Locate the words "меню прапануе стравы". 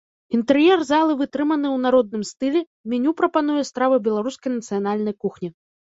2.95-4.03